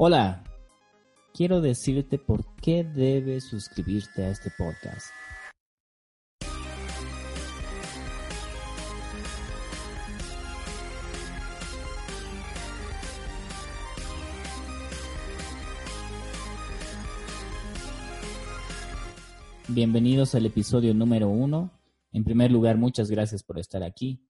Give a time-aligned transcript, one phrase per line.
[0.00, 0.44] Hola,
[1.34, 5.10] quiero decirte por qué debes suscribirte a este podcast.
[19.66, 21.77] Bienvenidos al episodio número uno.
[22.12, 24.24] En primer lugar, muchas gracias por estar aquí.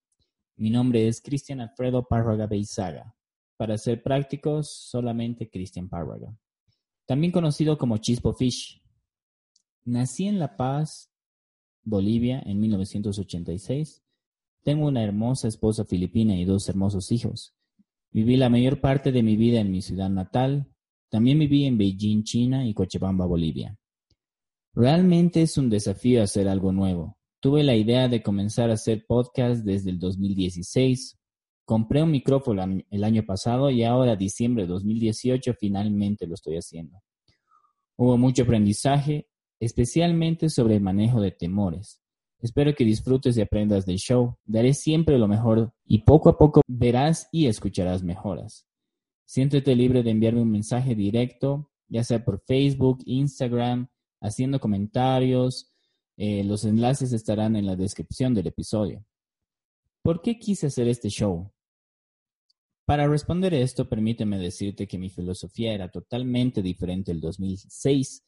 [0.57, 3.15] Mi nombre es Cristian Alfredo Párraga Beizaga.
[3.57, 6.37] Para ser prácticos, solamente Cristian Párraga.
[7.07, 8.83] También conocido como Chispo Fish.
[9.85, 11.13] Nací en La Paz,
[11.83, 14.03] Bolivia, en 1986.
[14.63, 17.55] Tengo una hermosa esposa filipina y dos hermosos hijos.
[18.11, 20.71] Viví la mayor parte de mi vida en mi ciudad natal.
[21.09, 23.79] También viví en Beijing, China y Cochabamba, Bolivia.
[24.75, 27.18] Realmente es un desafío hacer algo nuevo.
[27.41, 31.17] Tuve la idea de comenzar a hacer podcast desde el 2016.
[31.65, 37.01] Compré un micrófono el año pasado y ahora, diciembre de 2018, finalmente lo estoy haciendo.
[37.97, 39.29] Hubo mucho aprendizaje,
[39.61, 42.01] especialmente sobre el manejo de temores.
[42.41, 44.37] Espero que disfrutes y aprendas del show.
[44.45, 48.67] Daré siempre lo mejor y poco a poco verás y escucharás mejoras.
[49.25, 53.89] Siéntete libre de enviarme un mensaje directo, ya sea por Facebook, Instagram,
[54.21, 55.73] haciendo comentarios.
[56.21, 59.07] Eh, los enlaces estarán en la descripción del episodio.
[60.03, 61.53] ¿Por qué quise hacer este show?
[62.85, 68.25] Para responder esto, permíteme decirte que mi filosofía era totalmente diferente el 2006.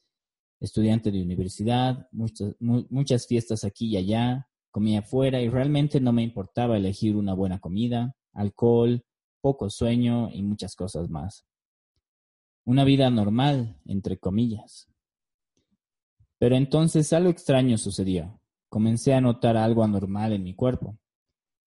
[0.61, 6.23] Estudiante de universidad, muchas, muchas fiestas aquí y allá, comía afuera y realmente no me
[6.23, 9.03] importaba elegir una buena comida, alcohol,
[9.41, 11.45] poco sueño y muchas cosas más.
[12.63, 14.90] Una vida normal, entre comillas.
[16.41, 18.41] Pero entonces algo extraño sucedió.
[18.67, 20.97] Comencé a notar algo anormal en mi cuerpo.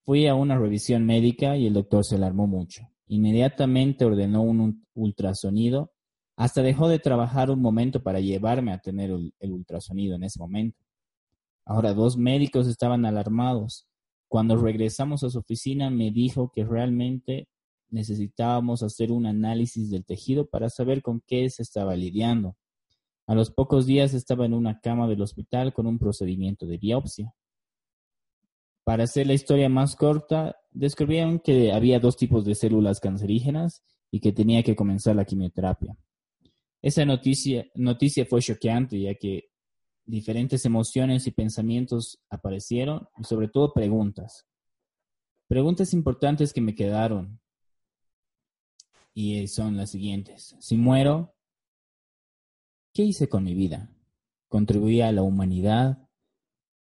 [0.05, 2.91] Fui a una revisión médica y el doctor se alarmó mucho.
[3.07, 5.93] Inmediatamente ordenó un ultrasonido.
[6.35, 10.81] Hasta dejó de trabajar un momento para llevarme a tener el ultrasonido en ese momento.
[11.65, 13.87] Ahora dos médicos estaban alarmados.
[14.27, 17.47] Cuando regresamos a su oficina me dijo que realmente
[17.91, 22.57] necesitábamos hacer un análisis del tejido para saber con qué se estaba lidiando.
[23.27, 27.35] A los pocos días estaba en una cama del hospital con un procedimiento de biopsia.
[28.85, 34.21] Para hacer la historia más corta, descubrieron que había dos tipos de células cancerígenas y
[34.21, 35.97] que tenía que comenzar la quimioterapia.
[36.83, 39.49] Esa noticia, noticia fue choqueante ya que
[40.05, 44.47] diferentes emociones y pensamientos aparecieron y sobre todo preguntas.
[45.49, 47.41] Preguntas importantes que me quedaron
[49.15, 50.57] y son las siguientes.
[50.61, 51.34] Si muero,
[52.95, 53.91] ¿Qué hice con mi vida?
[54.47, 56.09] ¿Contribuí a la humanidad?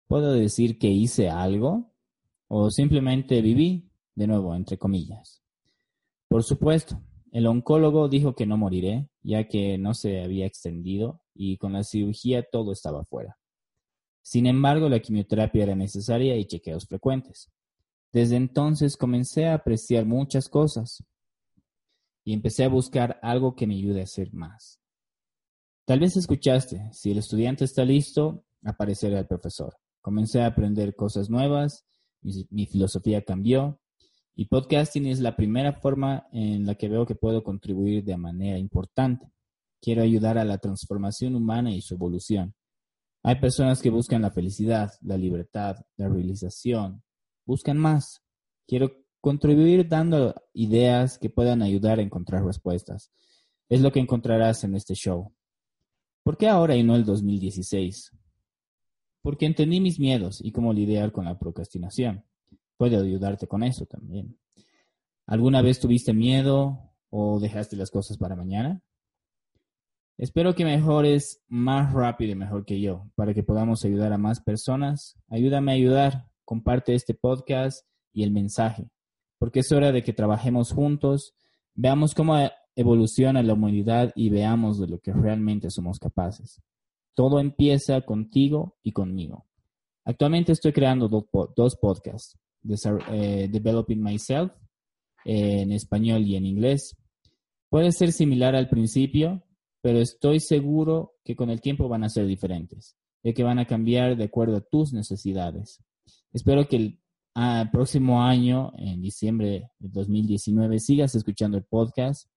[0.07, 1.93] ¿Puedo decir que hice algo?
[2.49, 5.41] ¿O simplemente viví, de nuevo, entre comillas?
[6.27, 7.01] Por supuesto,
[7.31, 11.85] el oncólogo dijo que no moriré, ya que no se había extendido y con la
[11.85, 13.39] cirugía todo estaba fuera.
[14.21, 17.49] Sin embargo, la quimioterapia era necesaria y chequeos frecuentes.
[18.11, 21.05] Desde entonces comencé a apreciar muchas cosas
[22.25, 24.80] y empecé a buscar algo que me ayude a hacer más.
[25.91, 29.75] Tal vez escuchaste, si el estudiante está listo, aparecerá el profesor.
[29.99, 31.85] Comencé a aprender cosas nuevas,
[32.21, 33.77] mi, filosofía cambió
[34.33, 38.57] y podcasting es la primera forma en la que veo que puedo contribuir de manera
[38.57, 39.33] importante.
[39.81, 42.55] Quiero ayudar a la transformación humana y su evolución.
[43.21, 47.03] Hay personas que buscan la felicidad, la libertad, la realización,
[47.45, 48.21] buscan más.
[48.65, 53.11] Quiero contribuir dando ideas que puedan ayudar a encontrar respuestas.
[53.67, 55.33] Es lo que encontrarás en este show.
[56.23, 58.11] ¿Por qué ahora y no el 2016?
[59.21, 62.23] Porque entendí mis miedos y cómo lidiar con la procrastinación.
[62.77, 64.37] Puede ayudarte con eso también.
[65.25, 68.81] ¿Alguna vez tuviste miedo o dejaste las cosas para mañana?
[70.17, 74.39] Espero que mejores más rápido y mejor que yo para que podamos ayudar a más
[74.39, 75.17] personas.
[75.29, 76.27] Ayúdame a ayudar.
[76.45, 78.89] Comparte este podcast y el mensaje,
[79.37, 81.33] porque es hora de que trabajemos juntos,
[81.73, 82.35] veamos cómo
[82.75, 86.61] evoluciona la humanidad y veamos de lo que realmente somos capaces.
[87.15, 89.45] Todo empieza contigo y conmigo.
[90.05, 92.37] Actualmente estoy creando dos, podcasts,
[93.11, 94.51] eh, Developing Myself
[95.25, 96.97] en español y en inglés.
[97.69, 99.43] Puede ser similar al principio,
[99.81, 103.65] pero estoy seguro que con el tiempo van a ser diferentes, ya que van a
[103.65, 105.83] cambiar de acuerdo a tus necesidades.
[106.33, 106.99] Espero que el
[107.35, 112.27] ah, próximo año, en diciembre de 2019, sigas escuchando el podcast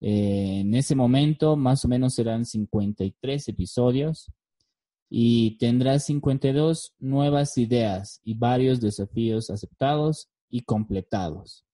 [0.00, 4.30] eh, en ese momento, más o menos serán 53 episodios.
[5.12, 11.64] y tendrás 52 nuevas ideas y varios desafíos aceptados y completados.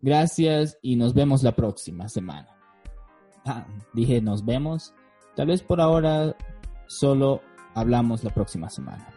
[0.00, 2.48] Gracias y nos vemos la próxima semana.
[3.44, 4.94] Ah, dije nos vemos.
[5.36, 6.36] Tal vez por ahora
[6.86, 7.42] solo
[7.74, 9.13] hablamos la próxima semana.